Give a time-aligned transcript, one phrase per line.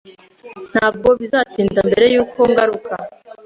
[0.71, 2.93] Ntabwo bizatinda mbere yuko ngaruka.